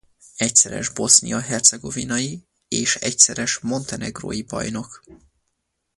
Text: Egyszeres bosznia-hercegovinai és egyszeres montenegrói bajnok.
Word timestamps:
Egyszeres 0.37 0.89
bosznia-hercegovinai 0.89 2.43
és 2.67 2.95
egyszeres 2.95 3.59
montenegrói 3.59 4.41
bajnok. 4.41 5.03